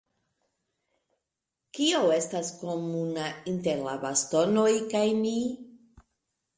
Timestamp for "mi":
5.25-5.39